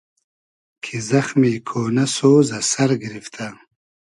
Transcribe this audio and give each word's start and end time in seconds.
کی 0.83 0.97
زئخمی 1.09 1.53
کۉنۂ 1.67 2.05
سۉز 2.15 2.47
از 2.57 2.65
سئر 2.73 2.89
گیریفتۂ 3.01 3.47